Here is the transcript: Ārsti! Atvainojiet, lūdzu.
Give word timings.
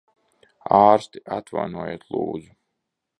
Ārsti! 0.77 1.21
Atvainojiet, 1.37 2.07
lūdzu. 2.17 2.51